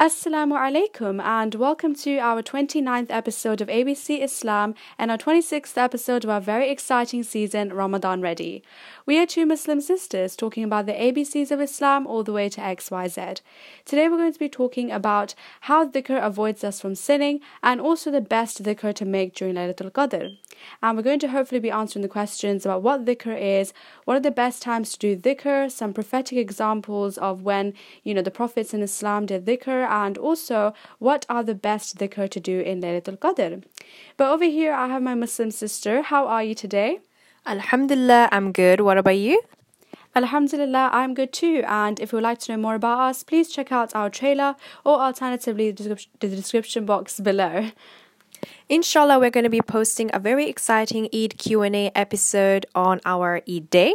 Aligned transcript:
Assalamu 0.00 0.56
alaikum 0.58 1.22
and 1.22 1.54
welcome 1.56 1.94
to 1.94 2.16
our 2.16 2.42
29th 2.42 3.10
episode 3.10 3.60
of 3.60 3.68
ABC 3.68 4.22
Islam 4.22 4.74
and 4.96 5.10
our 5.10 5.18
26th 5.18 5.76
episode 5.76 6.24
of 6.24 6.30
our 6.30 6.40
very 6.40 6.70
exciting 6.70 7.22
season 7.22 7.70
Ramadan 7.70 8.22
Ready. 8.22 8.62
We 9.04 9.18
are 9.18 9.26
two 9.26 9.44
Muslim 9.44 9.82
sisters 9.82 10.36
talking 10.36 10.64
about 10.64 10.86
the 10.86 10.94
ABCs 10.94 11.50
of 11.50 11.60
Islam 11.60 12.06
all 12.06 12.24
the 12.24 12.32
way 12.32 12.48
to 12.48 12.62
XYZ. 12.62 13.42
Today 13.84 14.08
we're 14.08 14.16
going 14.16 14.32
to 14.32 14.38
be 14.38 14.48
talking 14.48 14.90
about 14.90 15.34
how 15.62 15.86
dhikr 15.86 16.24
avoids 16.24 16.64
us 16.64 16.80
from 16.80 16.94
sinning 16.94 17.40
and 17.62 17.78
also 17.78 18.10
the 18.10 18.22
best 18.22 18.62
dhikr 18.62 18.94
to 18.94 19.04
make 19.04 19.34
during 19.34 19.56
Laylatul 19.56 19.90
Qadr. 19.90 20.38
And 20.82 20.96
we're 20.96 21.02
going 21.02 21.18
to 21.18 21.28
hopefully 21.28 21.60
be 21.60 21.70
answering 21.70 22.02
the 22.02 22.08
questions 22.08 22.64
about 22.64 22.82
what 22.82 23.04
dhikr 23.04 23.38
is, 23.38 23.74
what 24.06 24.16
are 24.16 24.20
the 24.20 24.30
best 24.30 24.62
times 24.62 24.92
to 24.92 25.14
do 25.14 25.14
dhikr, 25.14 25.70
some 25.70 25.92
prophetic 25.92 26.38
examples 26.38 27.18
of 27.18 27.42
when, 27.42 27.74
you 28.02 28.14
know, 28.14 28.22
the 28.22 28.30
prophets 28.30 28.72
in 28.72 28.80
Islam 28.80 29.26
did 29.26 29.44
dhikr 29.44 29.89
and 29.90 30.16
also 30.16 30.72
what 30.98 31.26
are 31.28 31.42
the 31.42 31.54
best 31.54 31.98
dhikr 31.98 32.28
to 32.30 32.40
do 32.40 32.60
in 32.60 32.80
Laylatul 32.80 33.18
Qadr. 33.18 33.62
But 34.16 34.30
over 34.30 34.44
here, 34.44 34.72
I 34.72 34.88
have 34.88 35.02
my 35.02 35.14
Muslim 35.14 35.50
sister. 35.50 36.02
How 36.02 36.26
are 36.26 36.42
you 36.42 36.54
today? 36.54 37.00
Alhamdulillah, 37.46 38.28
I'm 38.32 38.52
good. 38.52 38.80
What 38.80 38.98
about 38.98 39.18
you? 39.18 39.42
Alhamdulillah, 40.14 40.90
I'm 40.92 41.14
good 41.14 41.32
too. 41.32 41.62
And 41.66 42.00
if 42.00 42.12
you 42.12 42.16
would 42.16 42.24
like 42.24 42.38
to 42.40 42.52
know 42.52 42.58
more 42.58 42.74
about 42.74 42.98
us, 42.98 43.22
please 43.22 43.50
check 43.50 43.70
out 43.70 43.94
our 43.94 44.10
trailer 44.10 44.56
or 44.84 45.00
alternatively 45.00 45.70
the 45.70 45.96
description 46.20 46.84
box 46.84 47.20
below. 47.20 47.70
Inshallah, 48.68 49.18
we're 49.18 49.30
going 49.30 49.44
to 49.44 49.50
be 49.50 49.60
posting 49.60 50.10
a 50.12 50.18
very 50.18 50.48
exciting 50.48 51.08
Eid 51.14 51.38
Q&A 51.38 51.90
episode 51.94 52.66
on 52.74 53.00
our 53.04 53.42
Eid 53.48 53.70
day. 53.70 53.94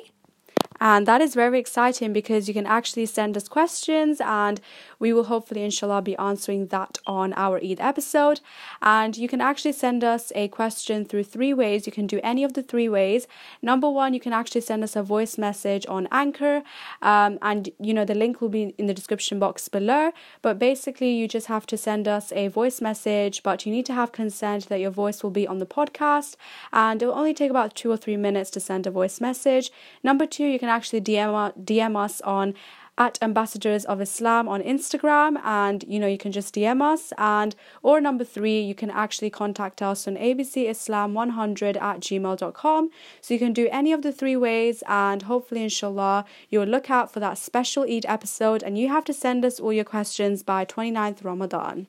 And 0.79 1.07
that 1.07 1.21
is 1.21 1.33
very 1.33 1.59
exciting 1.59 2.11
because 2.13 2.47
you 2.47 2.53
can 2.53 2.65
actually 2.65 3.05
send 3.05 3.37
us 3.37 3.47
questions 3.47 4.19
and 4.21 4.59
we 5.05 5.13
will 5.13 5.25
hopefully, 5.25 5.63
inshallah, 5.63 6.01
be 6.01 6.17
answering 6.17 6.65
that 6.75 6.97
on 7.05 7.31
our 7.33 7.57
Eid 7.63 7.79
episode. 7.79 8.39
And 8.81 9.15
you 9.15 9.27
can 9.27 9.39
actually 9.39 9.73
send 9.73 10.03
us 10.03 10.31
a 10.33 10.47
question 10.47 11.05
through 11.05 11.25
three 11.25 11.53
ways. 11.53 11.85
You 11.85 11.93
can 11.99 12.07
do 12.07 12.19
any 12.23 12.43
of 12.43 12.53
the 12.53 12.63
three 12.63 12.89
ways. 12.89 13.27
Number 13.61 13.87
one, 13.87 14.15
you 14.15 14.19
can 14.19 14.33
actually 14.33 14.61
send 14.61 14.83
us 14.83 14.95
a 14.95 15.03
voice 15.03 15.37
message 15.37 15.85
on 15.87 16.07
Anchor. 16.11 16.63
Um, 17.03 17.37
and, 17.43 17.69
you 17.79 17.93
know, 17.93 18.03
the 18.03 18.15
link 18.15 18.41
will 18.41 18.49
be 18.49 18.73
in 18.79 18.87
the 18.87 18.95
description 18.95 19.37
box 19.37 19.69
below. 19.69 20.11
But 20.41 20.57
basically, 20.57 21.11
you 21.11 21.27
just 21.27 21.45
have 21.55 21.67
to 21.67 21.77
send 21.77 22.07
us 22.07 22.31
a 22.31 22.47
voice 22.47 22.81
message, 22.81 23.43
but 23.43 23.63
you 23.63 23.71
need 23.71 23.85
to 23.85 23.93
have 23.93 24.11
consent 24.11 24.69
that 24.69 24.79
your 24.79 24.95
voice 25.03 25.21
will 25.21 25.35
be 25.41 25.47
on 25.47 25.59
the 25.59 25.67
podcast. 25.67 26.35
And 26.73 26.99
it 27.03 27.05
will 27.05 27.21
only 27.21 27.35
take 27.35 27.51
about 27.51 27.75
two 27.75 27.91
or 27.91 27.97
three 27.97 28.17
minutes 28.17 28.49
to 28.55 28.59
send 28.59 28.87
a 28.87 28.91
voice 28.91 29.21
message. 29.21 29.71
Number 30.01 30.25
two, 30.25 30.45
you 30.45 30.57
can 30.57 30.69
actually 30.69 31.01
DM, 31.01 31.31
DM 31.63 31.95
us 31.95 32.21
on 32.21 32.55
at 32.97 33.17
ambassadors 33.21 33.85
of 33.85 34.01
islam 34.01 34.47
on 34.47 34.61
instagram 34.61 35.37
and 35.43 35.83
you 35.87 35.99
know 35.99 36.07
you 36.07 36.17
can 36.17 36.31
just 36.31 36.55
dm 36.55 36.81
us 36.81 37.11
and 37.17 37.55
or 37.81 37.99
number 37.99 38.23
three 38.23 38.61
you 38.61 38.75
can 38.75 38.89
actually 38.89 39.29
contact 39.29 39.81
us 39.81 40.07
on 40.07 40.15
abcislam100 40.15 41.81
at 41.81 41.99
gmail.com 41.99 42.89
so 43.21 43.33
you 43.33 43.39
can 43.39 43.53
do 43.53 43.67
any 43.71 43.91
of 43.91 44.01
the 44.01 44.11
three 44.11 44.35
ways 44.35 44.83
and 44.87 45.23
hopefully 45.23 45.63
inshallah 45.63 46.25
you'll 46.49 46.65
look 46.65 46.89
out 46.89 47.11
for 47.11 47.19
that 47.19 47.37
special 47.37 47.83
eid 47.83 48.05
episode 48.07 48.63
and 48.63 48.77
you 48.77 48.87
have 48.87 49.05
to 49.05 49.13
send 49.13 49.43
us 49.43 49.59
all 49.59 49.73
your 49.73 49.83
questions 49.83 50.43
by 50.43 50.63
29th 50.63 51.23
ramadan 51.23 51.87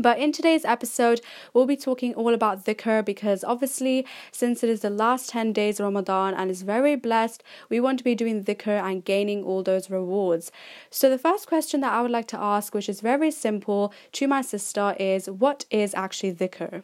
but 0.00 0.18
in 0.18 0.32
today's 0.32 0.64
episode, 0.64 1.20
we'll 1.52 1.66
be 1.66 1.76
talking 1.76 2.14
all 2.14 2.32
about 2.32 2.64
dhikr 2.64 3.04
because 3.04 3.44
obviously, 3.44 4.06
since 4.32 4.64
it 4.64 4.70
is 4.70 4.80
the 4.80 4.90
last 4.90 5.28
10 5.28 5.52
days 5.52 5.78
of 5.78 5.84
Ramadan 5.84 6.32
and 6.34 6.50
is 6.50 6.62
very 6.62 6.96
blessed, 6.96 7.42
we 7.68 7.80
want 7.80 7.98
to 7.98 8.04
be 8.04 8.14
doing 8.14 8.42
dhikr 8.44 8.80
and 8.82 9.04
gaining 9.04 9.44
all 9.44 9.62
those 9.62 9.90
rewards. 9.90 10.50
So, 10.90 11.10
the 11.10 11.18
first 11.18 11.46
question 11.46 11.80
that 11.82 11.92
I 11.92 12.00
would 12.00 12.10
like 12.10 12.28
to 12.28 12.40
ask, 12.40 12.74
which 12.74 12.88
is 12.88 13.00
very 13.00 13.30
simple 13.30 13.92
to 14.12 14.26
my 14.26 14.40
sister, 14.40 14.96
is 14.98 15.28
what 15.28 15.66
is 15.70 15.94
actually 15.94 16.32
dhikr? 16.32 16.82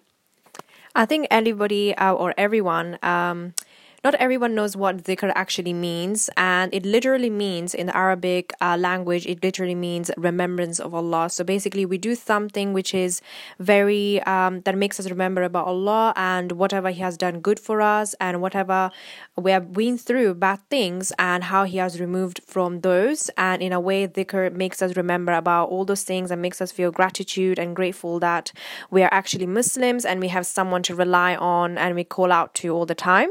I 0.94 1.04
think 1.04 1.26
anybody 1.30 1.94
uh, 1.94 2.14
or 2.14 2.34
everyone 2.36 2.98
um, 3.02 3.54
not 4.06 4.14
everyone 4.20 4.54
knows 4.54 4.76
what 4.76 5.02
dhikr 5.02 5.32
actually 5.34 5.72
means, 5.72 6.30
and 6.36 6.72
it 6.72 6.86
literally 6.86 7.28
means 7.28 7.74
in 7.74 7.86
the 7.88 7.96
Arabic 7.96 8.52
uh, 8.60 8.76
language, 8.78 9.26
it 9.26 9.42
literally 9.42 9.74
means 9.74 10.12
remembrance 10.16 10.78
of 10.78 10.94
Allah. 10.94 11.28
So 11.28 11.42
basically, 11.42 11.84
we 11.84 11.98
do 11.98 12.14
something 12.14 12.72
which 12.72 12.94
is 12.94 13.20
very 13.58 14.22
um, 14.22 14.60
that 14.60 14.78
makes 14.78 15.00
us 15.00 15.10
remember 15.10 15.42
about 15.42 15.66
Allah 15.66 16.12
and 16.14 16.52
whatever 16.52 16.90
He 16.90 17.00
has 17.00 17.16
done 17.16 17.40
good 17.40 17.58
for 17.58 17.80
us, 17.80 18.14
and 18.20 18.40
whatever 18.40 18.92
we 19.36 19.50
have 19.50 19.72
been 19.72 19.98
through 19.98 20.34
bad 20.34 20.60
things, 20.70 21.12
and 21.18 21.42
how 21.42 21.64
He 21.64 21.78
has 21.78 21.98
removed 21.98 22.40
from 22.46 22.82
those. 22.82 23.28
And 23.36 23.60
in 23.60 23.72
a 23.72 23.80
way, 23.80 24.06
dhikr 24.06 24.52
makes 24.52 24.82
us 24.82 24.96
remember 24.96 25.32
about 25.32 25.70
all 25.70 25.84
those 25.84 26.04
things 26.04 26.30
and 26.30 26.40
makes 26.40 26.60
us 26.60 26.70
feel 26.70 26.92
gratitude 26.92 27.58
and 27.58 27.74
grateful 27.74 28.20
that 28.20 28.52
we 28.88 29.02
are 29.02 29.12
actually 29.12 29.46
Muslims 29.46 30.04
and 30.04 30.20
we 30.20 30.28
have 30.28 30.46
someone 30.46 30.84
to 30.84 30.94
rely 30.94 31.34
on 31.34 31.76
and 31.76 31.96
we 31.96 32.04
call 32.04 32.30
out 32.30 32.54
to 32.54 32.70
all 32.70 32.86
the 32.86 32.94
time. 32.94 33.30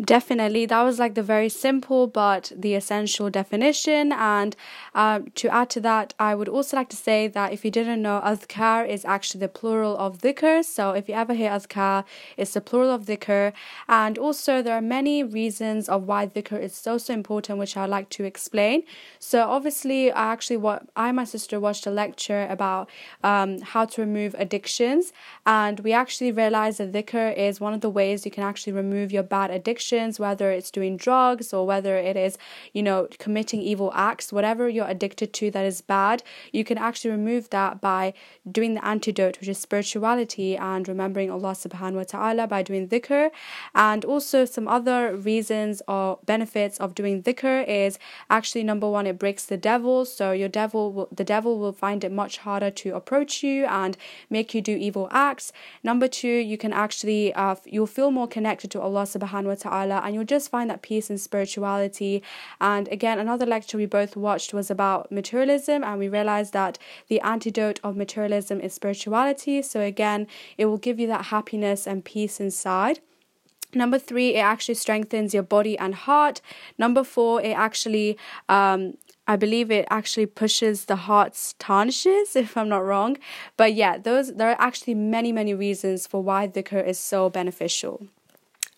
Definitely, 0.00 0.66
that 0.66 0.82
was 0.82 0.98
like 0.98 1.14
the 1.14 1.22
very 1.22 1.48
simple 1.48 2.08
but 2.08 2.50
the 2.56 2.74
essential 2.74 3.30
definition. 3.30 4.10
And 4.10 4.56
uh, 4.92 5.20
to 5.36 5.48
add 5.54 5.70
to 5.70 5.80
that, 5.82 6.14
I 6.18 6.34
would 6.34 6.48
also 6.48 6.76
like 6.76 6.88
to 6.88 6.96
say 6.96 7.28
that 7.28 7.52
if 7.52 7.64
you 7.64 7.70
didn't 7.70 8.02
know, 8.02 8.20
azkar 8.24 8.88
is 8.88 9.04
actually 9.04 9.38
the 9.38 9.48
plural 9.48 9.96
of 9.96 10.18
dhikr. 10.18 10.64
So 10.64 10.90
if 10.90 11.08
you 11.08 11.14
ever 11.14 11.32
hear 11.32 11.48
azkar, 11.52 12.02
it's 12.36 12.54
the 12.54 12.60
plural 12.60 12.90
of 12.90 13.04
dhikr. 13.04 13.52
And 13.88 14.18
also, 14.18 14.62
there 14.62 14.74
are 14.74 14.80
many 14.80 15.22
reasons 15.22 15.88
of 15.88 16.08
why 16.08 16.26
dhikr 16.26 16.60
is 16.60 16.74
so 16.74 16.98
so 16.98 17.14
important, 17.14 17.60
which 17.60 17.76
I'd 17.76 17.88
like 17.88 18.08
to 18.10 18.24
explain. 18.24 18.82
So 19.20 19.48
obviously, 19.48 20.10
I 20.10 20.32
actually 20.32 20.56
what 20.56 20.88
I 20.96 21.06
and 21.06 21.16
my 21.16 21.24
sister 21.24 21.60
watched 21.60 21.86
a 21.86 21.92
lecture 21.92 22.48
about 22.50 22.90
um, 23.22 23.60
how 23.60 23.84
to 23.84 24.00
remove 24.00 24.34
addictions, 24.40 25.12
and 25.46 25.78
we 25.78 25.92
actually 25.92 26.32
realized 26.32 26.78
that 26.78 26.90
dhikr 26.90 27.36
is 27.36 27.60
one 27.60 27.74
of 27.74 27.80
the 27.80 27.90
ways 27.90 28.24
you 28.24 28.32
can 28.32 28.42
actually 28.42 28.72
remove 28.72 29.12
your 29.12 29.22
bad 29.22 29.52
addiction 29.52 29.83
addictions, 29.84 30.18
whether 30.18 30.50
it's 30.50 30.70
doing 30.70 30.96
drugs 30.96 31.52
or 31.52 31.66
whether 31.66 31.96
it 31.96 32.16
is, 32.16 32.38
you 32.72 32.82
know, 32.82 33.06
committing 33.18 33.60
evil 33.60 33.92
acts, 33.94 34.32
whatever 34.32 34.68
you're 34.68 34.88
addicted 34.88 35.32
to 35.34 35.50
that 35.50 35.64
is 35.64 35.80
bad, 35.82 36.22
you 36.52 36.64
can 36.64 36.78
actually 36.78 37.10
remove 37.10 37.50
that 37.50 37.80
by 37.80 38.14
doing 38.50 38.74
the 38.74 38.84
antidote, 38.84 39.38
which 39.40 39.48
is 39.48 39.58
spirituality 39.58 40.56
and 40.56 40.88
remembering 40.88 41.30
Allah 41.30 41.52
subhanahu 41.52 41.96
wa 41.96 42.04
ta'ala 42.04 42.46
by 42.46 42.62
doing 42.62 42.88
dhikr. 42.88 43.30
And 43.74 44.04
also, 44.04 44.44
some 44.44 44.68
other 44.68 45.16
reasons 45.16 45.82
or 45.86 46.18
benefits 46.24 46.78
of 46.78 46.94
doing 46.94 47.22
dhikr 47.22 47.66
is 47.68 47.98
actually 48.30 48.64
number 48.64 48.88
one, 48.88 49.06
it 49.06 49.18
breaks 49.18 49.44
the 49.44 49.56
devil. 49.56 50.04
So, 50.04 50.32
your 50.32 50.48
devil 50.48 50.92
will, 50.92 51.08
the 51.12 51.24
devil 51.24 51.58
will 51.58 51.72
find 51.72 52.04
it 52.04 52.12
much 52.12 52.38
harder 52.38 52.70
to 52.70 52.94
approach 52.94 53.42
you 53.42 53.66
and 53.66 53.96
make 54.30 54.54
you 54.54 54.62
do 54.62 54.76
evil 54.76 55.08
acts. 55.10 55.52
Number 55.82 56.08
two, 56.08 56.36
you 56.52 56.56
can 56.56 56.72
actually, 56.72 57.34
uh, 57.34 57.56
you'll 57.66 57.86
feel 57.98 58.10
more 58.10 58.28
connected 58.28 58.70
to 58.72 58.80
Allah 58.80 59.02
subhanahu 59.02 59.52
wa 59.52 59.54
ta'ala 59.54 59.73
ta'ala 59.74 60.02
and 60.04 60.14
you'll 60.14 60.24
just 60.24 60.50
find 60.50 60.70
that 60.70 60.82
peace 60.82 61.10
and 61.10 61.20
spirituality. 61.20 62.22
And 62.60 62.88
again, 62.88 63.18
another 63.18 63.46
lecture 63.46 63.76
we 63.76 63.86
both 63.86 64.16
watched 64.16 64.54
was 64.54 64.70
about 64.70 65.10
materialism, 65.10 65.82
and 65.84 65.98
we 65.98 66.08
realized 66.08 66.52
that 66.52 66.78
the 67.08 67.20
antidote 67.20 67.80
of 67.82 67.96
materialism 67.96 68.60
is 68.60 68.74
spirituality. 68.74 69.62
So 69.62 69.80
again, 69.80 70.26
it 70.58 70.66
will 70.66 70.78
give 70.78 71.00
you 71.00 71.06
that 71.08 71.26
happiness 71.26 71.86
and 71.86 72.04
peace 72.04 72.40
inside. 72.40 73.00
Number 73.74 73.98
three, 73.98 74.36
it 74.36 74.38
actually 74.38 74.76
strengthens 74.76 75.34
your 75.34 75.42
body 75.42 75.76
and 75.76 75.94
heart. 75.96 76.40
Number 76.78 77.02
four, 77.02 77.42
it 77.42 77.56
actually 77.56 78.16
um, 78.48 78.94
I 79.26 79.36
believe 79.36 79.70
it 79.70 79.86
actually 79.90 80.26
pushes 80.26 80.84
the 80.84 80.96
heart's 80.96 81.54
tarnishes, 81.58 82.36
if 82.44 82.56
I'm 82.56 82.68
not 82.68 82.84
wrong. 82.84 83.16
But 83.56 83.74
yeah, 83.74 83.98
those 83.98 84.34
there 84.34 84.50
are 84.50 84.60
actually 84.60 84.94
many, 84.94 85.32
many 85.32 85.54
reasons 85.54 86.06
for 86.06 86.22
why 86.22 86.46
dhikr 86.46 86.86
is 86.86 86.98
so 86.98 87.30
beneficial. 87.30 88.06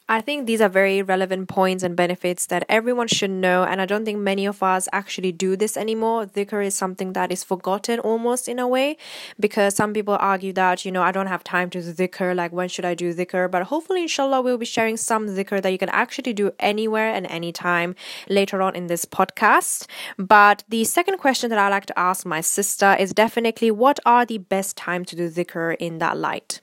I 0.08 0.20
think 0.20 0.46
these 0.46 0.60
are 0.60 0.68
very 0.68 1.02
relevant 1.02 1.48
points 1.48 1.82
and 1.82 1.96
benefits 1.96 2.46
that 2.46 2.64
everyone 2.68 3.08
should 3.08 3.30
know, 3.30 3.64
and 3.64 3.80
I 3.80 3.86
don't 3.86 4.04
think 4.04 4.20
many 4.20 4.46
of 4.46 4.62
us 4.62 4.88
actually 4.92 5.32
do 5.32 5.56
this 5.56 5.76
anymore. 5.76 6.26
Dhikr 6.26 6.64
is 6.64 6.76
something 6.76 7.12
that 7.14 7.32
is 7.32 7.42
forgotten 7.42 7.98
almost 7.98 8.48
in 8.48 8.60
a 8.60 8.68
way 8.68 8.98
because 9.40 9.74
some 9.74 9.92
people 9.92 10.16
argue 10.20 10.52
that, 10.52 10.84
you 10.84 10.92
know, 10.92 11.02
I 11.02 11.10
don't 11.10 11.26
have 11.26 11.42
time 11.42 11.70
to 11.70 11.78
dhikr, 11.78 12.36
like 12.36 12.52
when 12.52 12.68
should 12.68 12.84
I 12.84 12.94
do 12.94 13.12
dhikr? 13.12 13.50
But 13.50 13.64
hopefully, 13.64 14.02
inshallah, 14.02 14.42
we'll 14.42 14.58
be 14.58 14.64
sharing 14.64 14.96
some 14.96 15.26
dhikr 15.26 15.60
that 15.60 15.70
you 15.70 15.78
can 15.78 15.88
actually 15.88 16.34
do 16.34 16.52
anywhere 16.60 17.12
and 17.12 17.26
anytime 17.26 17.96
later 18.28 18.62
on 18.62 18.76
in 18.76 18.86
this 18.86 19.06
podcast. 19.06 19.88
But 20.16 20.62
the 20.68 20.84
second 20.84 21.18
question 21.18 21.50
that 21.50 21.58
I 21.58 21.68
like 21.68 21.86
to 21.86 21.98
ask 21.98 22.24
my 22.24 22.42
sister 22.42 22.94
is 22.96 23.12
definitely 23.12 23.72
what 23.72 23.98
are 24.06 24.24
the 24.24 24.38
best 24.38 24.76
time 24.76 25.04
to 25.06 25.16
do 25.16 25.28
dhikr 25.28 25.74
in 25.80 25.98
that 25.98 26.16
light? 26.16 26.60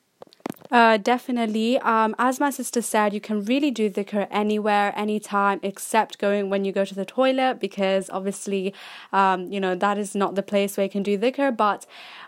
Uh, 0.73 0.97
definitely. 0.97 1.77
Um, 1.81 2.15
as 2.17 2.39
my 2.39 2.49
sister 2.49 2.81
said, 2.81 3.13
you 3.13 3.21
can 3.21 3.45
really 3.45 3.69
do 3.69 3.91
dhikr 3.91 4.27
anywhere, 4.31 4.91
anytime, 4.97 5.59
except 5.61 6.17
going 6.17 6.49
when 6.49 6.65
you 6.65 6.71
go 6.71 6.83
to 6.83 6.95
the 6.95 7.05
toilet, 7.05 7.59
because 7.59 8.09
obviously, 8.09 8.73
um, 9.11 9.51
you 9.51 9.59
know, 9.59 9.75
that 9.75 9.99
is 9.99 10.15
not 10.15 10.33
the 10.33 10.41
place 10.41 10.75
where 10.75 10.85
you 10.85 10.89
can 10.89 11.03
do 11.03 11.15
dhikr. 11.15 11.55
But 11.55 11.85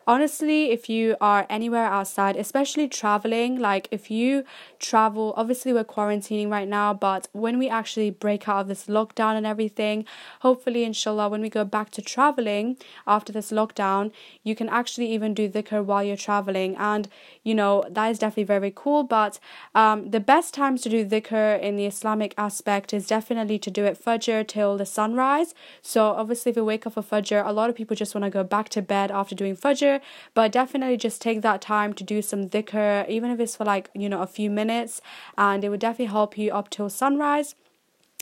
honestly, 0.08 0.72
if 0.72 0.90
you 0.90 1.16
are 1.20 1.46
anywhere 1.50 1.86
outside, 1.86 2.36
especially 2.36 2.88
traveling, 2.88 3.60
like 3.60 3.88
if 3.92 4.12
you 4.12 4.44
travel, 4.80 5.34
obviously 5.36 5.74
we're 5.74 5.84
quarantining 5.84 6.50
right 6.50 6.68
now, 6.68 6.94
but 6.94 7.28
when 7.32 7.58
we 7.58 7.70
actually 7.70 8.10
break 8.10 8.48
out 8.48 8.62
of 8.62 8.68
this 8.68 8.86
lockdown 8.86 9.36
and 9.36 9.46
everything, 9.46 10.06
hopefully, 10.42 10.84
inshallah, 10.84 11.30
when 11.30 11.42
we 11.42 11.50
go 11.50 11.66
back 11.66 11.90
to 11.92 12.02
traveling 12.02 12.78
after 13.08 13.32
this 13.34 13.52
lockdown, 13.52 14.12
you 14.44 14.56
can 14.56 14.70
actually 14.70 15.12
even 15.12 15.34
do 15.34 15.50
dhikr 15.50 15.84
while 15.84 16.04
you're 16.04 16.16
traveling. 16.16 16.76
And, 16.78 17.08
you 17.44 17.56
know, 17.56 17.84
that 17.90 18.08
is 18.12 18.20
definitely 18.20 18.44
very 18.44 18.72
cool. 18.76 19.04
But 19.04 19.40
um, 19.74 20.12
the 20.12 20.20
best 20.20 20.54
times 20.54 20.82
to 20.82 20.90
do 20.90 21.06
dhikr 21.06 21.60
in 21.60 21.76
the 21.76 21.86
Islamic 21.86 22.34
aspect 22.38 22.94
is 22.94 23.08
definitely 23.08 23.60
to 23.60 23.72
do 23.72 23.86
it 23.86 24.04
fajr 24.04 24.48
till 24.48 24.78
the 24.78 24.86
sunrise. 24.86 25.54
So, 25.82 26.08
obviously, 26.10 26.52
if 26.52 26.56
you 26.56 26.66
wake 26.66 26.86
up 26.86 26.94
for 26.94 27.02
fajr, 27.04 27.46
a 27.46 27.52
lot 27.52 27.70
of 27.70 27.76
people 27.76 27.96
just 27.96 28.14
want 28.14 28.26
to 28.26 28.30
go 28.30 28.44
back 28.44 28.70
to 28.70 28.82
bed 28.82 29.12
after 29.12 29.36
doing 29.36 29.56
fajr, 29.56 29.95
but 30.34 30.52
definitely 30.52 30.98
just 30.98 31.22
take 31.22 31.42
that 31.42 31.62
time 31.62 31.94
to 31.94 32.04
do 32.04 32.22
some 32.22 32.50
dhikr, 32.50 33.08
even 33.10 33.32
if 33.32 33.40
it's 33.40 33.56
for 33.56 33.66
like, 33.66 33.90
you 33.94 34.10
know, 34.10 34.22
a 34.22 34.28
few 34.28 34.50
minutes, 34.50 35.02
and 35.38 35.64
it 35.64 35.70
would 35.70 35.80
definitely 35.80 36.06
help 36.06 36.38
you 36.38 36.52
up 36.52 36.70
till 36.70 36.90
sunrise. 36.90 37.56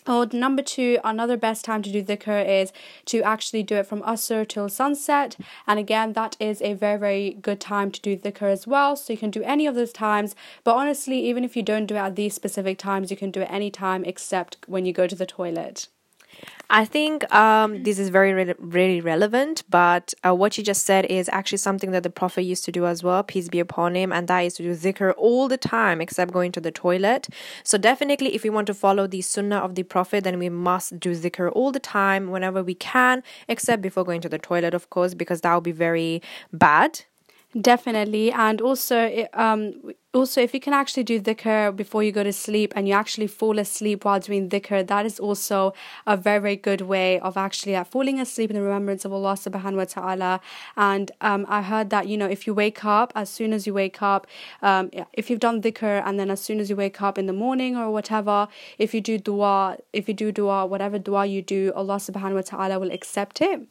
Oh, 0.06 0.24
or 0.24 0.28
number 0.34 0.62
two, 0.62 1.00
another 1.04 1.38
best 1.38 1.64
time 1.64 1.82
to 1.82 1.92
do 1.92 2.04
dhikr 2.04 2.46
is 2.46 2.74
to 3.06 3.22
actually 3.22 3.64
do 3.64 3.76
it 3.76 3.88
from 3.88 4.02
asr 4.02 4.46
till 4.46 4.68
sunset. 4.68 5.38
And 5.66 5.80
again, 5.80 6.12
that 6.14 6.36
is 6.42 6.62
a 6.62 6.74
very, 6.74 7.00
very 7.00 7.32
good 7.42 7.62
time 7.62 7.90
to 7.92 8.02
do 8.02 8.18
dhikr 8.18 8.52
as 8.52 8.68
well. 8.68 8.98
So 8.98 9.14
you 9.14 9.20
can 9.20 9.32
do 9.32 9.44
any 9.44 9.66
of 9.66 9.76
those 9.76 9.94
times. 9.94 10.36
But 10.66 10.76
honestly, 10.76 11.26
even 11.30 11.46
if 11.46 11.56
you 11.56 11.64
don't 11.64 11.86
do 11.86 11.96
it 11.96 12.00
at 12.00 12.16
these 12.18 12.34
specific 12.34 12.78
times, 12.78 13.12
you 13.12 13.18
can 13.18 13.32
do 13.32 13.42
it 13.42 13.50
any 13.50 13.72
time 13.72 14.04
except 14.04 14.58
when 14.68 14.86
you 14.86 14.92
go 14.92 15.08
to 15.08 15.16
the 15.16 15.26
toilet. 15.26 15.88
I 16.70 16.86
think 16.86 17.32
um, 17.34 17.84
this 17.84 18.00
is 18.00 18.10
very, 18.10 18.34
really 18.60 19.00
relevant. 19.00 19.64
But 19.70 20.14
uh, 20.26 20.34
what 20.34 20.58
you 20.58 20.64
just 20.64 20.86
said 20.86 21.06
is 21.06 21.30
actually 21.30 21.60
something 21.60 21.92
that 21.92 22.04
the 22.04 22.10
Prophet 22.10 22.44
used 22.44 22.66
to 22.66 22.72
do 22.72 22.86
as 22.86 23.04
well, 23.04 23.24
peace 23.24 23.50
be 23.50 23.60
upon 23.60 23.96
him, 23.96 24.12
and 24.12 24.28
that 24.28 24.40
is 24.40 24.56
to 24.56 24.64
do 24.64 24.76
dhikr 24.76 25.14
all 25.18 25.48
the 25.48 25.58
time 25.58 26.02
except 26.02 26.34
going 26.34 26.52
to 26.54 26.62
the 26.62 26.72
toilet. 26.72 27.30
So, 27.64 27.78
definitely, 27.78 28.34
if 28.34 28.44
we 28.44 28.50
want 28.50 28.68
to 28.68 28.74
follow 28.74 29.08
the 29.08 29.22
sunnah 29.22 29.58
of 29.58 29.76
the 29.76 29.84
Prophet, 29.84 30.24
then 30.24 30.40
we 30.40 30.50
must 30.50 31.00
do 31.00 31.12
zikr 31.16 31.52
all 31.54 31.72
the 31.72 31.80
time 31.80 32.32
whenever 32.32 32.64
we 32.64 32.76
can, 32.76 33.24
except 33.48 33.82
before 33.82 34.04
going 34.04 34.22
to 34.22 34.30
the 34.30 34.40
toilet, 34.40 34.74
of 34.74 34.90
course, 34.90 35.14
because 35.14 35.42
that 35.42 35.54
would 35.54 35.64
be 35.64 35.72
very 35.72 36.22
bad 36.52 37.02
Definitely, 37.62 38.32
and 38.32 38.60
also, 38.62 39.28
um, 39.36 39.94
also 40.12 40.42
if 40.42 40.56
you 40.56 40.60
can 40.60 40.74
actually 40.74 41.04
do 41.04 41.22
dhikr 41.22 41.76
before 41.76 42.02
you 42.02 42.12
go 42.12 42.24
to 42.24 42.34
sleep 42.34 42.74
and 42.76 42.88
you 42.88 42.96
actually 42.96 43.28
fall 43.28 43.60
asleep 43.60 44.06
while 44.06 44.20
doing 44.20 44.50
dhikr, 44.50 44.88
that 44.88 45.06
is 45.06 45.20
also 45.20 45.72
a 46.08 46.18
very 46.18 46.40
very 46.40 46.56
good 46.56 46.82
way 46.82 47.20
of 47.20 47.38
actually 47.38 47.76
uh, 47.76 47.84
falling 47.84 48.20
asleep 48.20 48.50
in 48.50 48.56
the 48.56 48.62
remembrance 48.64 49.06
of 49.06 49.14
Allah 49.14 49.34
Subhanahu 49.34 49.76
wa 49.76 49.86
Taala. 49.86 50.40
And 50.76 51.12
um, 51.22 51.46
I 51.48 51.62
heard 51.62 51.92
that 51.92 52.08
you 52.08 52.18
know 52.18 52.26
if 52.26 52.48
you 52.48 52.56
wake 52.56 52.84
up 52.84 53.14
as 53.16 53.30
soon 53.30 53.54
as 53.54 53.68
you 53.68 53.74
wake 53.76 54.02
up, 54.02 54.26
um, 54.64 54.90
if 55.14 55.30
you've 55.30 55.40
done 55.40 55.62
dhikr 55.62 56.02
and 56.04 56.20
then 56.20 56.32
as 56.32 56.42
soon 56.42 56.60
as 56.60 56.72
you 56.72 56.76
wake 56.76 57.04
up 57.04 57.20
in 57.20 57.28
the 57.28 57.34
morning 57.34 57.78
or 57.78 57.92
whatever, 57.92 58.48
if 58.80 58.96
you 58.96 59.02
do 59.02 59.20
dua, 59.20 59.78
if 59.94 60.08
you 60.08 60.16
do 60.16 60.32
dua, 60.32 60.66
whatever 60.66 60.98
dua 60.98 61.28
you 61.28 61.44
do, 61.44 61.72
Allah 61.76 61.98
Subhanahu 61.98 62.34
wa 62.34 62.42
Taala 62.42 62.80
will 62.80 62.92
accept 62.92 63.42
it. 63.42 63.62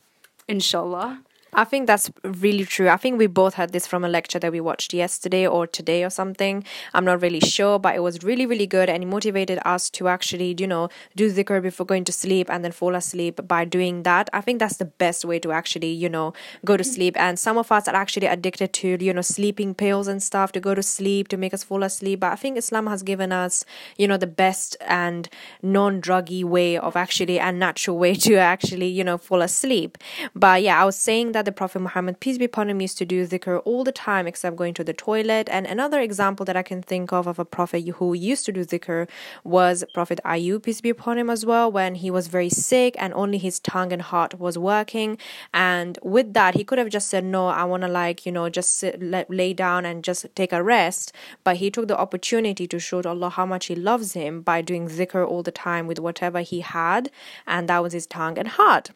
Inshallah. 0.46 1.23
I 1.54 1.64
think 1.64 1.87
that's 1.87 2.10
really 2.25 2.64
true. 2.64 2.88
I 2.88 2.96
think 2.96 3.19
we 3.19 3.26
both 3.26 3.54
had 3.54 3.72
this 3.72 3.87
from 3.87 4.04
a 4.04 4.08
lecture 4.08 4.38
that 4.38 4.50
we 4.50 4.60
watched 4.60 4.94
yesterday 4.94 5.46
or 5.46 5.66
today 5.66 6.02
or 6.02 6.08
something. 6.08 6.64
I'm 6.94 7.04
not 7.04 7.20
really 7.20 7.40
sure, 7.40 7.78
but 7.78 7.94
it 7.94 7.99
was 7.99 8.22
really, 8.22 8.46
really 8.46 8.66
good 8.66 8.88
and 8.88 9.02
it 9.02 9.06
motivated 9.06 9.58
us 9.66 9.90
to 9.90 10.08
actually, 10.08 10.56
you 10.58 10.66
know, 10.66 10.88
do 11.14 11.31
dhikr 11.31 11.60
before 11.60 11.84
going 11.84 12.04
to 12.04 12.12
sleep 12.12 12.49
and 12.50 12.64
then 12.64 12.72
fall 12.72 12.94
asleep 12.94 13.46
by 13.46 13.66
doing 13.66 14.02
that. 14.04 14.31
I 14.32 14.40
think 14.40 14.60
that's 14.60 14.78
the 14.78 14.87
best 14.87 15.26
way 15.26 15.38
to 15.40 15.52
actually, 15.52 15.93
you 15.93 16.08
know, 16.08 16.32
go 16.64 16.78
to 16.78 16.84
sleep. 16.84 17.20
And 17.20 17.38
some 17.38 17.58
of 17.58 17.70
us 17.70 17.87
are 17.87 17.94
actually 17.94 18.28
addicted 18.28 18.72
to, 18.72 18.96
you 19.04 19.12
know, 19.12 19.20
sleeping 19.20 19.75
pills 19.75 20.08
and 20.08 20.22
stuff 20.22 20.52
to 20.52 20.60
go 20.60 20.75
to 20.75 20.82
sleep 20.82 21.28
to 21.28 21.37
make 21.37 21.52
us 21.52 21.62
fall 21.62 21.82
asleep. 21.82 22.20
But 22.20 22.32
I 22.32 22.37
think 22.37 22.56
Islam 22.56 22.87
has 22.87 23.02
given 23.02 23.31
us, 23.31 23.62
you 23.99 24.08
know, 24.08 24.16
the 24.16 24.26
best 24.26 24.75
and 24.81 25.28
non 25.62 26.00
druggy 26.00 26.44
way 26.44 26.78
of 26.78 26.96
actually 26.96 27.38
and 27.38 27.58
natural 27.58 27.99
way 27.99 28.14
to 28.26 28.37
actually, 28.37 28.88
you 28.88 29.04
know, 29.04 29.19
fall 29.19 29.43
asleep. 29.43 29.99
But 30.34 30.62
yeah, 30.62 30.81
I 30.81 30.87
was 30.87 30.96
saying 30.96 31.32
that 31.32 31.41
that 31.42 31.50
the 31.50 31.58
Prophet 31.58 31.80
Muhammad, 31.80 32.20
peace 32.20 32.38
be 32.38 32.44
upon 32.44 32.70
him, 32.70 32.80
used 32.80 32.98
to 32.98 33.04
do 33.04 33.26
dhikr 33.26 33.60
all 33.64 33.82
the 33.82 33.90
time 33.90 34.28
except 34.28 34.54
going 34.54 34.74
to 34.74 34.84
the 34.84 34.92
toilet. 34.92 35.48
And 35.50 35.66
another 35.66 36.00
example 36.00 36.46
that 36.46 36.56
I 36.56 36.62
can 36.62 36.82
think 36.82 37.12
of 37.12 37.26
of 37.26 37.40
a 37.40 37.44
Prophet 37.44 37.88
who 37.96 38.14
used 38.14 38.44
to 38.46 38.52
do 38.52 38.64
dhikr 38.64 39.08
was 39.42 39.84
Prophet 39.92 40.20
Ayub, 40.24 40.62
peace 40.62 40.80
be 40.80 40.90
upon 40.90 41.18
him 41.18 41.28
as 41.28 41.44
well, 41.44 41.70
when 41.72 41.96
he 41.96 42.12
was 42.12 42.28
very 42.28 42.48
sick 42.48 42.94
and 42.96 43.12
only 43.14 43.38
his 43.38 43.58
tongue 43.58 43.92
and 43.92 44.02
heart 44.02 44.38
was 44.38 44.56
working. 44.56 45.18
And 45.52 45.98
with 46.02 46.32
that, 46.34 46.54
he 46.54 46.62
could 46.62 46.78
have 46.78 46.90
just 46.90 47.08
said, 47.08 47.24
No, 47.24 47.48
I 47.48 47.64
want 47.64 47.82
to, 47.82 47.88
like, 47.88 48.24
you 48.24 48.30
know, 48.30 48.48
just 48.48 48.76
sit, 48.76 49.02
lay 49.28 49.52
down 49.52 49.84
and 49.84 50.04
just 50.04 50.26
take 50.36 50.52
a 50.52 50.62
rest. 50.62 51.12
But 51.42 51.56
he 51.56 51.72
took 51.72 51.88
the 51.88 51.98
opportunity 51.98 52.68
to 52.68 52.78
show 52.78 53.02
to 53.02 53.08
Allah 53.08 53.30
how 53.30 53.46
much 53.46 53.66
he 53.66 53.74
loves 53.74 54.12
him 54.12 54.42
by 54.42 54.62
doing 54.62 54.88
dhikr 54.88 55.26
all 55.26 55.42
the 55.42 55.50
time 55.50 55.88
with 55.88 55.98
whatever 55.98 56.40
he 56.40 56.60
had. 56.60 57.10
And 57.48 57.68
that 57.68 57.82
was 57.82 57.92
his 57.92 58.06
tongue 58.06 58.38
and 58.38 58.46
heart. 58.46 58.92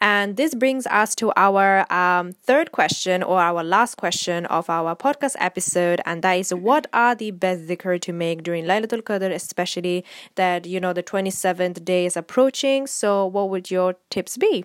And 0.00 0.36
this 0.36 0.54
brings 0.54 0.86
us 0.86 1.14
to 1.16 1.32
our 1.36 1.90
um, 1.92 2.32
third 2.32 2.72
question 2.72 3.22
or 3.22 3.40
our 3.40 3.64
last 3.64 3.96
question 3.96 4.46
of 4.46 4.68
our 4.70 4.94
podcast 4.94 5.36
episode, 5.38 6.00
and 6.06 6.22
that 6.22 6.34
is 6.34 6.54
what 6.54 6.86
are 6.92 7.14
the 7.14 7.30
best 7.30 7.66
dhikr 7.66 8.00
to 8.00 8.12
make 8.12 8.42
during 8.42 8.64
Laylatul 8.64 9.02
Qadr, 9.02 9.32
especially 9.32 10.04
that 10.34 10.66
you 10.66 10.80
know 10.80 10.92
the 10.92 11.02
27th 11.02 11.84
day 11.84 12.06
is 12.06 12.16
approaching. 12.16 12.86
So, 12.86 13.26
what 13.26 13.50
would 13.50 13.70
your 13.70 13.96
tips 14.10 14.36
be? 14.36 14.64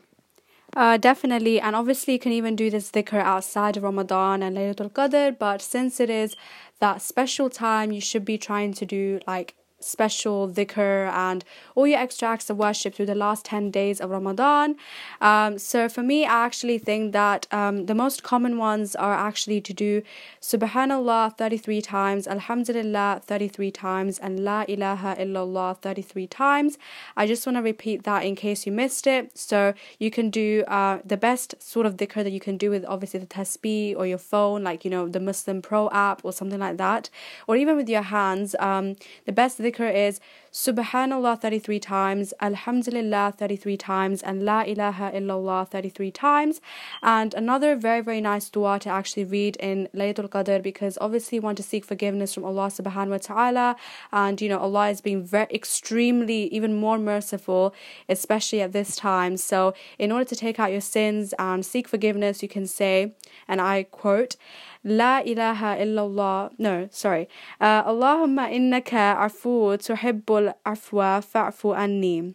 Uh, 0.73 0.95
definitely, 0.95 1.59
and 1.59 1.75
obviously, 1.75 2.13
you 2.13 2.19
can 2.19 2.31
even 2.31 2.55
do 2.55 2.69
this 2.69 2.91
dhikr 2.91 3.21
outside 3.21 3.75
of 3.77 3.83
Ramadan 3.83 4.41
and 4.41 4.55
Laylatul 4.55 4.91
Qadr, 4.91 5.37
but 5.37 5.61
since 5.61 5.99
it 5.99 6.09
is 6.09 6.35
that 6.79 7.01
special 7.01 7.49
time, 7.49 7.91
you 7.91 8.01
should 8.01 8.23
be 8.23 8.37
trying 8.37 8.73
to 8.73 8.85
do 8.85 9.19
like 9.27 9.55
special 9.83 10.49
dhikr 10.49 11.11
and 11.11 11.43
all 11.75 11.87
your 11.87 11.99
extra 11.99 12.27
acts 12.27 12.49
of 12.49 12.57
worship 12.57 12.95
through 12.95 13.05
the 13.05 13.15
last 13.15 13.45
10 13.45 13.71
days 13.71 13.99
of 14.01 14.09
Ramadan. 14.09 14.75
Um, 15.19 15.57
so 15.57 15.89
for 15.89 16.03
me, 16.03 16.25
I 16.25 16.45
actually 16.45 16.77
think 16.77 17.13
that 17.13 17.47
um, 17.51 17.85
the 17.85 17.95
most 17.95 18.23
common 18.23 18.57
ones 18.57 18.95
are 18.95 19.13
actually 19.13 19.61
to 19.61 19.73
do 19.73 20.01
Subhanallah 20.41 21.37
33 21.37 21.81
times, 21.81 22.27
Alhamdulillah 22.27 23.21
33 23.25 23.71
times, 23.71 24.19
and 24.19 24.43
La 24.43 24.65
ilaha 24.67 25.15
illallah 25.17 25.77
33 25.77 26.27
times. 26.27 26.77
I 27.15 27.27
just 27.27 27.45
want 27.45 27.57
to 27.57 27.61
repeat 27.61 28.03
that 28.03 28.23
in 28.25 28.35
case 28.35 28.65
you 28.65 28.71
missed 28.71 29.07
it. 29.07 29.37
So 29.37 29.73
you 29.99 30.11
can 30.11 30.29
do 30.29 30.63
uh, 30.67 30.99
the 31.05 31.17
best 31.17 31.61
sort 31.61 31.85
of 31.85 31.97
dhikr 31.97 32.23
that 32.23 32.31
you 32.31 32.39
can 32.39 32.57
do 32.57 32.69
with 32.69 32.85
obviously 32.85 33.19
the 33.19 33.25
tasbih 33.25 33.95
or 33.95 34.05
your 34.05 34.17
phone, 34.17 34.63
like 34.63 34.83
you 34.85 34.91
know 34.91 35.07
the 35.07 35.19
Muslim 35.19 35.61
Pro 35.61 35.89
app 35.91 36.23
or 36.23 36.33
something 36.33 36.59
like 36.59 36.77
that, 36.77 37.09
or 37.47 37.55
even 37.55 37.75
with 37.75 37.89
your 37.89 38.01
hands. 38.01 38.55
Um, 38.59 38.95
the 39.25 39.31
best 39.31 39.59
dhikr 39.59 39.70
dhikr 39.71 39.93
is 39.93 40.19
Subhanallah 40.51 41.39
33 41.39 41.79
times, 41.79 42.33
Alhamdulillah 42.41 43.33
33 43.37 43.77
times, 43.77 44.21
and 44.21 44.43
La 44.43 44.63
ilaha 44.63 45.09
illallah 45.13 45.65
33 45.65 46.11
times. 46.11 46.59
And 47.01 47.33
another 47.33 47.77
very, 47.77 48.01
very 48.01 48.19
nice 48.19 48.49
dua 48.49 48.77
to 48.79 48.89
actually 48.89 49.23
read 49.23 49.55
in 49.57 49.87
Laylatul 49.95 50.27
Qadr 50.27 50.61
because 50.61 50.97
obviously 50.99 51.37
you 51.37 51.41
want 51.41 51.55
to 51.57 51.63
seek 51.63 51.85
forgiveness 51.85 52.33
from 52.33 52.43
Allah 52.43 52.67
subhanahu 52.67 53.11
wa 53.11 53.17
ta'ala. 53.17 53.75
And 54.11 54.41
you 54.41 54.49
know, 54.49 54.59
Allah 54.59 54.89
is 54.89 54.99
being 54.99 55.23
very 55.23 55.47
extremely, 55.53 56.47
even 56.47 56.75
more 56.75 56.97
merciful, 56.97 57.73
especially 58.09 58.61
at 58.61 58.73
this 58.73 58.97
time. 58.97 59.37
So, 59.37 59.73
in 59.97 60.11
order 60.11 60.25
to 60.25 60.35
take 60.35 60.59
out 60.59 60.73
your 60.73 60.81
sins 60.81 61.33
and 61.39 61.65
seek 61.65 61.87
forgiveness, 61.87 62.43
you 62.43 62.49
can 62.49 62.67
say, 62.67 63.13
and 63.47 63.61
I 63.61 63.83
quote, 63.83 64.35
La 64.83 65.21
ilaha 65.21 65.77
illallah. 65.77 66.51
No, 66.57 66.87
sorry. 66.89 67.29
Uh, 67.59 67.83
Allahumma 67.85 68.49
innaka 68.49 69.13
afu 69.17 69.77
tuhibbul 69.77 70.53
afwa 70.65 71.21
fa'fu 71.21 71.77
anni. 71.77 72.33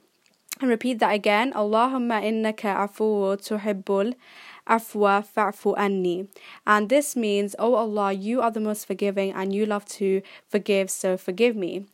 And 0.61 0.71
repeat 0.71 1.01
that 1.01 1.13
again. 1.13 1.53
Allahumma 1.53 2.23
innaka 2.23 2.87
afu 2.87 3.37
tuhibbul 3.37 4.15
afwa 4.67 5.25
fa'fu 5.25 5.75
anni. 5.77 6.29
And 6.67 6.89
this 6.89 7.17
means, 7.17 7.55
O 7.59 7.73
oh 7.73 7.75
Allah, 7.75 8.13
you 8.13 8.41
are 8.41 8.51
the 8.51 8.61
most 8.61 8.87
forgiving 8.87 9.33
and 9.33 9.55
you 9.55 9.67
love 9.67 9.85
to 10.01 10.23
forgive, 10.49 10.91
so 10.91 11.17
forgive 11.17 11.57
me. 11.57 11.87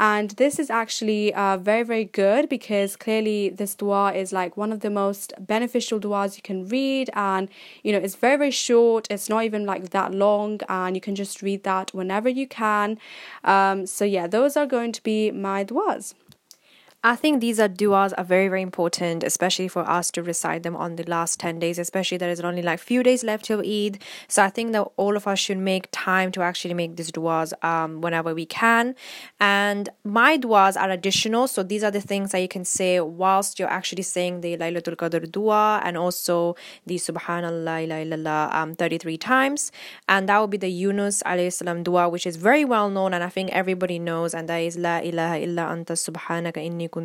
And 0.00 0.30
this 0.30 0.60
is 0.60 0.70
actually 0.70 1.34
uh, 1.34 1.56
very, 1.56 1.82
very 1.82 2.04
good 2.04 2.48
because 2.48 2.94
clearly 2.94 3.48
this 3.48 3.74
dua 3.74 4.12
is 4.12 4.32
like 4.32 4.56
one 4.56 4.70
of 4.70 4.80
the 4.80 4.90
most 4.90 5.32
beneficial 5.40 5.98
duas 5.98 6.36
you 6.36 6.42
can 6.42 6.68
read. 6.68 7.10
And, 7.14 7.48
you 7.82 7.90
know, 7.90 7.98
it's 7.98 8.14
very, 8.14 8.36
very 8.36 8.52
short. 8.52 9.08
It's 9.10 9.28
not 9.28 9.44
even 9.44 9.66
like 9.66 9.90
that 9.90 10.14
long. 10.14 10.60
And 10.68 10.94
you 10.94 11.00
can 11.00 11.16
just 11.16 11.42
read 11.42 11.64
that 11.64 11.92
whenever 11.92 12.28
you 12.28 12.46
can. 12.46 12.98
Um, 13.42 13.86
so, 13.86 14.04
yeah, 14.04 14.28
those 14.28 14.56
are 14.56 14.66
going 14.66 14.92
to 14.92 15.02
be 15.02 15.32
my 15.32 15.64
duas. 15.64 16.14
I 17.08 17.16
think 17.16 17.40
these 17.40 17.58
are 17.58 17.68
duas 17.68 18.12
are 18.12 18.22
very 18.22 18.48
very 18.48 18.60
important, 18.60 19.24
especially 19.24 19.66
for 19.66 19.80
us 19.88 20.10
to 20.10 20.22
recite 20.22 20.62
them 20.62 20.76
on 20.76 20.96
the 20.96 21.04
last 21.04 21.40
ten 21.40 21.58
days. 21.58 21.78
Especially 21.78 22.18
there 22.18 22.28
is 22.28 22.38
only 22.38 22.60
like 22.60 22.80
few 22.80 23.02
days 23.02 23.24
left 23.24 23.46
till 23.46 23.60
Eid, 23.60 24.02
so 24.28 24.42
I 24.42 24.50
think 24.50 24.72
that 24.72 24.82
all 24.98 25.16
of 25.16 25.26
us 25.26 25.38
should 25.38 25.56
make 25.56 25.88
time 25.90 26.30
to 26.32 26.42
actually 26.42 26.74
make 26.74 26.96
these 26.96 27.10
duas 27.10 27.54
um, 27.62 28.02
whenever 28.02 28.34
we 28.34 28.44
can. 28.44 28.94
And 29.40 29.88
my 30.04 30.36
duas 30.36 30.76
are 30.76 30.90
additional, 30.90 31.48
so 31.48 31.62
these 31.62 31.82
are 31.82 31.90
the 31.90 32.02
things 32.02 32.32
that 32.32 32.40
you 32.40 32.48
can 32.56 32.66
say 32.66 33.00
whilst 33.00 33.58
you're 33.58 33.70
actually 33.70 34.02
saying 34.02 34.42
the 34.42 34.58
Laylatul 34.58 34.96
Qadr 34.96 35.32
dua 35.32 35.80
and 35.82 35.96
also 35.96 36.56
the 36.84 36.96
Subhanallah 36.96 37.88
illallah 37.88 38.54
um, 38.54 38.74
33 38.74 39.16
times. 39.16 39.72
And 40.10 40.28
that 40.28 40.38
will 40.38 40.46
be 40.46 40.58
the 40.58 40.68
Yunus 40.68 41.22
alayhi 41.22 41.54
salam 41.54 41.82
dua, 41.84 42.10
which 42.10 42.26
is 42.26 42.36
very 42.36 42.66
well 42.66 42.90
known 42.90 43.14
and 43.14 43.24
I 43.24 43.30
think 43.30 43.48
everybody 43.52 43.98
knows, 43.98 44.34
and 44.34 44.46
that 44.50 44.58
is 44.58 44.76
La 44.76 44.98
ilaha 44.98 45.38
illa 45.40 45.62
anta 45.72 45.96
subhanaka 45.96 46.60
inni 46.60 46.97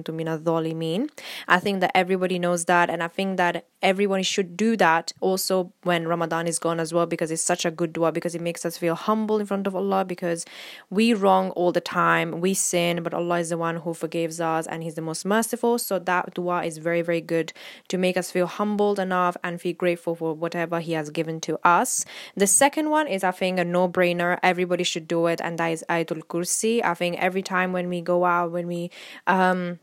I 1.47 1.59
think 1.59 1.79
that 1.81 1.91
everybody 1.95 2.39
knows 2.39 2.65
that, 2.65 2.89
and 2.89 3.03
I 3.03 3.07
think 3.07 3.38
that 3.38 3.65
everyone 3.81 4.23
should 4.23 4.55
do 4.55 4.77
that 4.77 5.12
also 5.19 5.71
when 5.83 6.07
Ramadan 6.07 6.47
is 6.47 6.57
gone 6.57 6.79
as 6.79 6.93
well 6.93 7.05
because 7.05 7.29
it's 7.29 7.41
such 7.41 7.65
a 7.65 7.71
good 7.71 7.91
dua 7.93 8.12
because 8.12 8.33
it 8.33 8.41
makes 8.41 8.65
us 8.65 8.77
feel 8.77 8.95
humble 8.95 9.39
in 9.39 9.45
front 9.45 9.67
of 9.67 9.75
Allah 9.75 10.05
because 10.05 10.45
we 10.89 11.13
wrong 11.13 11.51
all 11.51 11.71
the 11.71 11.81
time, 11.81 12.39
we 12.39 12.53
sin, 12.53 13.03
but 13.03 13.13
Allah 13.13 13.39
is 13.39 13.50
the 13.50 13.57
one 13.57 13.77
who 13.77 13.93
forgives 13.93 14.39
us 14.39 14.65
and 14.67 14.83
He's 14.83 14.95
the 14.95 15.01
most 15.01 15.25
merciful. 15.25 15.77
So 15.77 16.00
that 16.00 16.33
dua 16.33 16.63
is 16.63 16.77
very, 16.77 17.01
very 17.01 17.21
good 17.21 17.51
to 17.89 17.97
make 17.97 18.15
us 18.17 18.31
feel 18.31 18.47
humbled 18.47 19.00
enough 19.00 19.35
and 19.43 19.59
feel 19.59 19.73
grateful 19.73 20.15
for 20.15 20.33
whatever 20.33 20.79
He 20.79 20.93
has 20.93 21.09
given 21.09 21.41
to 21.41 21.59
us. 21.63 22.05
The 22.35 22.47
second 22.47 22.89
one 22.89 23.07
is, 23.07 23.23
I 23.23 23.31
think, 23.31 23.59
a 23.59 23.65
no 23.65 23.89
brainer. 23.89 24.39
Everybody 24.41 24.83
should 24.83 25.07
do 25.07 25.27
it, 25.27 25.41
and 25.41 25.57
that 25.59 25.67
is 25.67 25.83
Ayatul 25.89 26.23
Kursi. 26.23 26.81
I 26.83 26.93
think 26.93 27.17
every 27.19 27.41
time 27.41 27.73
when 27.73 27.89
we 27.89 28.01
go 28.01 28.25
out, 28.25 28.51
when 28.51 28.67
we 28.67 28.91
um 29.27 29.79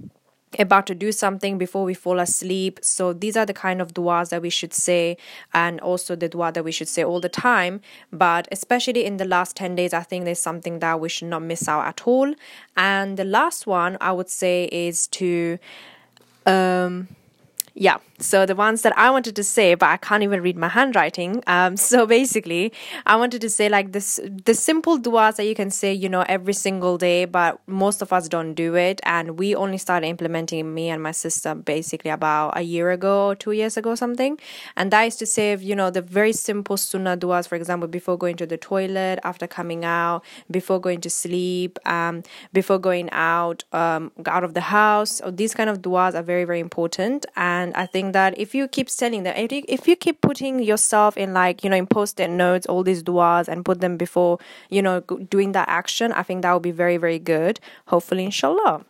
about 0.58 0.86
to 0.88 0.94
do 0.94 1.12
something 1.12 1.58
before 1.58 1.84
we 1.84 1.94
fall 1.94 2.18
asleep. 2.18 2.80
So 2.82 3.12
these 3.12 3.36
are 3.36 3.46
the 3.46 3.54
kind 3.54 3.80
of 3.80 3.94
du'as 3.94 4.30
that 4.30 4.42
we 4.42 4.50
should 4.50 4.74
say 4.74 5.16
and 5.54 5.80
also 5.80 6.16
the 6.16 6.28
dua 6.28 6.52
that 6.52 6.64
we 6.64 6.72
should 6.72 6.88
say 6.88 7.04
all 7.04 7.20
the 7.20 7.28
time. 7.28 7.80
But 8.12 8.48
especially 8.50 9.04
in 9.04 9.18
the 9.18 9.24
last 9.24 9.56
10 9.56 9.76
days, 9.76 9.92
I 9.92 10.02
think 10.02 10.24
there's 10.24 10.40
something 10.40 10.80
that 10.80 11.00
we 11.00 11.08
should 11.08 11.28
not 11.28 11.42
miss 11.42 11.68
out 11.68 11.86
at 11.86 12.06
all. 12.06 12.34
And 12.76 13.16
the 13.16 13.24
last 13.24 13.66
one 13.66 13.96
I 14.00 14.12
would 14.12 14.30
say 14.30 14.64
is 14.72 15.06
to 15.08 15.58
um 16.46 17.08
yeah 17.74 17.98
so 18.18 18.44
the 18.44 18.54
ones 18.54 18.82
that 18.82 18.96
i 18.98 19.10
wanted 19.10 19.34
to 19.36 19.44
say 19.44 19.74
but 19.74 19.88
i 19.88 19.96
can't 19.96 20.22
even 20.22 20.42
read 20.42 20.56
my 20.56 20.68
handwriting 20.68 21.42
um, 21.46 21.76
so 21.88 22.06
basically 22.06 22.72
i 23.06 23.16
wanted 23.16 23.40
to 23.40 23.48
say 23.50 23.68
like 23.68 23.92
this 23.92 24.20
the 24.44 24.54
simple 24.54 24.96
duas 24.96 25.36
that 25.36 25.44
you 25.44 25.54
can 25.54 25.70
say 25.70 25.92
you 25.92 26.08
know 26.08 26.24
every 26.28 26.52
single 26.52 26.98
day 26.98 27.24
but 27.24 27.60
most 27.66 28.02
of 28.02 28.12
us 28.12 28.28
don't 28.28 28.54
do 28.54 28.74
it 28.74 29.00
and 29.04 29.38
we 29.38 29.54
only 29.54 29.78
started 29.78 30.06
implementing 30.06 30.74
me 30.74 30.88
and 30.88 31.02
my 31.02 31.10
sister 31.10 31.54
basically 31.54 32.10
about 32.10 32.56
a 32.56 32.62
year 32.62 32.90
ago 32.90 33.34
two 33.34 33.52
years 33.52 33.76
ago 33.76 33.94
something. 33.94 34.38
And 34.76 34.90
that 34.92 35.02
is 35.02 35.16
to 35.16 35.26
say 35.26 35.56
you 35.56 35.74
know 35.74 35.90
the 35.90 36.02
very 36.02 36.32
simple 36.32 36.76
sunnah 36.76 37.16
duas 37.16 37.46
for 37.46 37.56
example 37.56 37.88
before 37.88 38.16
going 38.16 38.36
to 38.36 38.46
the 38.46 38.56
toilet 38.56 39.18
after 39.24 39.46
coming 39.46 39.84
out 39.84 40.24
before 40.50 40.80
going 40.80 41.00
to 41.00 41.10
sleep 41.10 41.78
um, 41.86 42.22
before 42.52 42.78
going 42.78 43.08
out 43.10 43.64
um, 43.72 44.12
out 44.26 44.44
of 44.44 44.54
the 44.54 44.60
house 44.60 45.18
so 45.18 45.30
these 45.30 45.54
kind 45.54 45.70
of 45.70 45.82
duas 45.82 46.14
are 46.14 46.22
very 46.22 46.44
very 46.44 46.60
important 46.60 47.26
and 47.36 47.69
and 47.70 47.76
i 47.82 47.86
think 47.86 48.12
that 48.12 48.36
if 48.38 48.54
you 48.54 48.66
keep 48.68 48.90
sending 48.90 49.22
them 49.22 49.34
if 49.36 49.52
you, 49.52 49.62
if 49.68 49.86
you 49.88 49.96
keep 49.96 50.20
putting 50.20 50.62
yourself 50.62 51.16
in 51.16 51.32
like 51.32 51.62
you 51.64 51.70
know 51.70 51.76
in 51.76 51.86
post-it 51.86 52.28
notes 52.28 52.66
all 52.66 52.82
these 52.82 53.02
duas 53.02 53.48
and 53.48 53.64
put 53.64 53.80
them 53.80 53.96
before 53.96 54.38
you 54.68 54.82
know 54.82 55.00
doing 55.30 55.52
that 55.52 55.68
action 55.68 56.12
i 56.12 56.22
think 56.22 56.42
that 56.42 56.52
would 56.52 56.62
be 56.62 56.70
very 56.70 56.96
very 56.96 57.18
good 57.18 57.60
hopefully 57.86 58.24
inshallah 58.24 58.84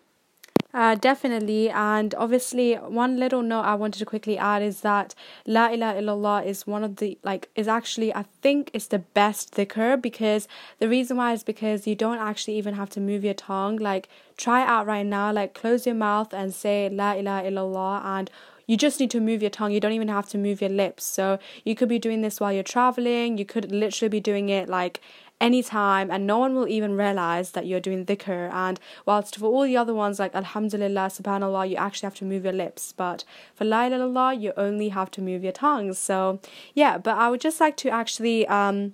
uh, 0.72 0.94
definitely, 0.94 1.68
and 1.68 2.14
obviously, 2.14 2.75
one 2.75 3.16
little 3.16 3.42
note 3.42 3.62
I 3.62 3.75
wanted 3.75 3.99
to 3.99 4.04
quickly 4.04 4.38
add 4.38 4.62
is 4.62 4.82
that 4.82 5.16
La 5.44 5.66
ilaha 5.68 6.00
illallah 6.00 6.46
is 6.46 6.64
one 6.64 6.84
of 6.84 6.96
the 6.96 7.18
like 7.25 7.49
is 7.56 7.66
actually 7.66 8.14
I 8.14 8.25
think 8.40 8.70
it's 8.72 8.87
the 8.87 9.00
best 9.00 9.54
dhikr 9.56 10.00
because 10.00 10.46
the 10.78 10.88
reason 10.88 11.16
why 11.16 11.32
is 11.32 11.42
because 11.42 11.88
you 11.88 11.96
don't 11.96 12.18
actually 12.18 12.56
even 12.56 12.75
have 12.75 12.88
to 12.90 13.00
move 13.00 13.25
your 13.25 13.34
tongue. 13.34 13.78
Like 13.78 14.08
try 14.37 14.64
out 14.64 14.87
right 14.87 15.04
now. 15.04 15.32
Like 15.32 15.54
close 15.54 15.87
your 15.87 15.96
mouth 15.96 16.32
and 16.32 16.54
say 16.54 16.88
La 16.88 17.14
ilaha 17.14 17.50
illallah 17.50 18.04
and 18.04 18.30
you 18.70 18.76
just 18.76 19.00
need 19.00 19.10
to 19.10 19.20
move 19.20 19.42
your 19.42 19.50
tongue. 19.50 19.72
You 19.72 19.80
don't 19.80 19.94
even 19.94 20.06
have 20.06 20.28
to 20.28 20.38
move 20.38 20.60
your 20.60 20.70
lips. 20.70 21.02
So 21.02 21.40
you 21.64 21.74
could 21.74 21.88
be 21.88 21.98
doing 21.98 22.20
this 22.20 22.38
while 22.38 22.52
you're 22.52 22.62
traveling. 22.62 23.36
You 23.36 23.44
could 23.44 23.72
literally 23.72 24.08
be 24.08 24.20
doing 24.20 24.48
it 24.48 24.68
like 24.68 25.00
anytime 25.40 26.08
and 26.08 26.24
no 26.24 26.38
one 26.38 26.54
will 26.54 26.68
even 26.68 26.96
realize 26.96 27.50
that 27.52 27.66
you're 27.66 27.80
doing 27.80 28.04
dhikr 28.04 28.52
and 28.52 28.78
whilst 29.06 29.38
for 29.38 29.46
all 29.46 29.62
the 29.62 29.76
other 29.76 29.94
ones 29.94 30.18
like 30.18 30.34
alhamdulillah 30.34 31.06
subhanallah 31.08 31.66
you 31.66 31.76
actually 31.76 32.06
have 32.06 32.14
to 32.14 32.26
move 32.26 32.44
your 32.44 32.52
lips 32.52 32.92
but 32.92 33.24
for 33.54 33.64
la 33.64 33.86
ilaha 33.86 34.34
you 34.34 34.52
only 34.58 34.90
have 34.90 35.10
to 35.10 35.22
move 35.22 35.42
your 35.42 35.50
tongue 35.50 35.94
so 35.94 36.38
yeah 36.74 36.98
but 36.98 37.16
i 37.16 37.30
would 37.30 37.40
just 37.40 37.58
like 37.58 37.74
to 37.74 37.88
actually 37.88 38.46
um 38.48 38.92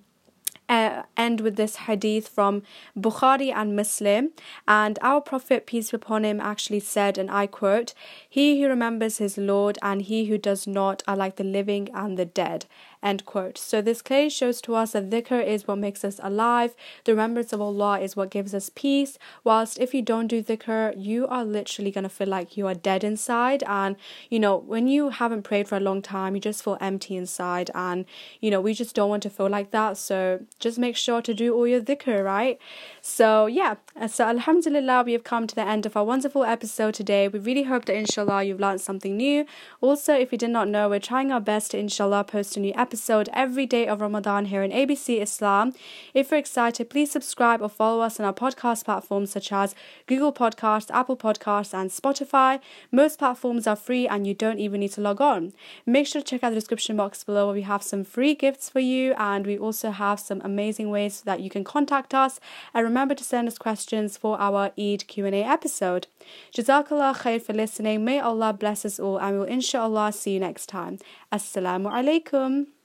uh, 0.68 1.02
end 1.16 1.40
with 1.40 1.56
this 1.56 1.76
hadith 1.76 2.28
from 2.28 2.62
Bukhari 2.98 3.52
and 3.52 3.76
Muslim. 3.76 4.30
And 4.66 4.98
our 5.02 5.20
Prophet, 5.20 5.66
peace 5.66 5.90
be 5.90 5.96
upon 5.96 6.24
him, 6.24 6.40
actually 6.40 6.80
said, 6.80 7.18
and 7.18 7.30
I 7.30 7.46
quote, 7.46 7.94
He 8.28 8.60
who 8.60 8.68
remembers 8.68 9.18
his 9.18 9.38
Lord 9.38 9.78
and 9.82 10.02
he 10.02 10.26
who 10.26 10.38
does 10.38 10.66
not 10.66 11.02
are 11.06 11.16
like 11.16 11.36
the 11.36 11.44
living 11.44 11.88
and 11.94 12.18
the 12.18 12.24
dead. 12.24 12.66
End 13.02 13.24
quote. 13.24 13.58
So 13.58 13.82
this 13.82 14.02
clearly 14.02 14.30
shows 14.30 14.60
to 14.62 14.74
us 14.74 14.92
that 14.92 15.10
dhikr 15.10 15.44
is 15.44 15.66
what 15.68 15.78
makes 15.78 16.04
us 16.04 16.18
alive. 16.22 16.74
The 17.04 17.12
remembrance 17.12 17.52
of 17.52 17.60
Allah 17.60 18.00
is 18.00 18.16
what 18.16 18.30
gives 18.30 18.54
us 18.54 18.70
peace. 18.74 19.18
Whilst 19.44 19.78
if 19.78 19.94
you 19.94 20.02
don't 20.02 20.26
do 20.26 20.42
dhikr, 20.42 20.94
you 20.96 21.26
are 21.28 21.44
literally 21.44 21.90
gonna 21.90 22.08
feel 22.08 22.28
like 22.28 22.56
you 22.56 22.66
are 22.66 22.74
dead 22.74 23.04
inside. 23.04 23.62
And 23.66 23.96
you 24.30 24.40
know, 24.40 24.56
when 24.56 24.88
you 24.88 25.10
haven't 25.10 25.42
prayed 25.42 25.68
for 25.68 25.76
a 25.76 25.80
long 25.80 26.02
time, 26.02 26.34
you 26.34 26.40
just 26.40 26.64
feel 26.64 26.78
empty 26.80 27.16
inside. 27.16 27.70
And 27.74 28.06
you 28.40 28.50
know, 28.50 28.60
we 28.60 28.74
just 28.74 28.94
don't 28.94 29.10
want 29.10 29.22
to 29.24 29.30
feel 29.30 29.48
like 29.48 29.70
that. 29.70 29.96
So 29.98 30.40
just 30.58 30.78
make 30.78 30.96
sure 30.96 31.22
to 31.22 31.34
do 31.34 31.54
all 31.54 31.66
your 31.66 31.80
dhikr, 31.80 32.24
right? 32.24 32.58
So 33.02 33.46
yeah. 33.46 33.76
So 34.08 34.24
Alhamdulillah, 34.24 35.04
we 35.04 35.12
have 35.12 35.24
come 35.24 35.46
to 35.46 35.54
the 35.54 35.66
end 35.66 35.86
of 35.86 35.96
our 35.96 36.04
wonderful 36.04 36.44
episode 36.44 36.94
today. 36.94 37.28
We 37.28 37.38
really 37.38 37.64
hope 37.64 37.84
that 37.84 37.96
inshallah 37.96 38.44
you've 38.44 38.60
learned 38.60 38.80
something 38.80 39.16
new. 39.16 39.46
Also, 39.80 40.14
if 40.14 40.32
you 40.32 40.38
did 40.38 40.50
not 40.50 40.68
know, 40.68 40.88
we're 40.88 40.98
trying 40.98 41.30
our 41.30 41.40
best 41.40 41.70
to 41.72 41.78
inshallah 41.78 42.24
post 42.24 42.56
a 42.56 42.60
new 42.60 42.72
episode 42.74 42.85
episode 42.86 43.28
every 43.32 43.66
day 43.66 43.84
of 43.88 44.00
Ramadan 44.00 44.44
here 44.44 44.62
in 44.62 44.70
ABC 44.70 45.20
Islam. 45.20 45.74
If 46.14 46.30
you're 46.30 46.38
excited, 46.38 46.88
please 46.88 47.10
subscribe 47.10 47.60
or 47.60 47.68
follow 47.68 48.00
us 48.00 48.20
on 48.20 48.26
our 48.26 48.32
podcast 48.32 48.84
platforms 48.84 49.32
such 49.32 49.50
as 49.50 49.74
Google 50.06 50.32
Podcasts, 50.32 50.88
Apple 50.92 51.16
Podcasts, 51.16 51.74
and 51.74 51.90
Spotify. 51.90 52.60
Most 52.92 53.18
platforms 53.18 53.66
are 53.66 53.74
free 53.74 54.06
and 54.06 54.24
you 54.24 54.34
don't 54.34 54.60
even 54.60 54.78
need 54.78 54.92
to 54.92 55.00
log 55.00 55.20
on. 55.20 55.52
Make 55.84 56.06
sure 56.06 56.22
to 56.22 56.24
check 56.24 56.44
out 56.44 56.50
the 56.50 56.54
description 56.54 56.96
box 56.96 57.24
below 57.24 57.46
where 57.46 57.56
we 57.56 57.62
have 57.62 57.82
some 57.82 58.04
free 58.04 58.36
gifts 58.36 58.70
for 58.70 58.78
you 58.78 59.14
and 59.18 59.44
we 59.44 59.58
also 59.58 59.90
have 59.90 60.20
some 60.20 60.40
amazing 60.44 60.88
ways 60.88 61.22
that 61.22 61.40
you 61.40 61.50
can 61.50 61.64
contact 61.64 62.14
us. 62.14 62.38
And 62.72 62.84
remember 62.84 63.16
to 63.16 63.24
send 63.24 63.48
us 63.48 63.58
questions 63.58 64.16
for 64.16 64.40
our 64.40 64.70
Eid 64.78 65.08
Q&A 65.08 65.42
episode. 65.42 66.06
Jazakallah 66.54 67.16
khair 67.16 67.42
for 67.42 67.52
listening. 67.52 68.04
May 68.04 68.20
Allah 68.20 68.52
bless 68.52 68.84
us 68.84 69.00
all 69.00 69.18
and 69.18 69.32
we 69.32 69.38
will 69.40 69.46
inshallah 69.46 70.12
see 70.12 70.34
you 70.34 70.40
next 70.40 70.66
time. 70.68 70.98
Assalamu 71.32 71.90
alaikum. 71.90 72.75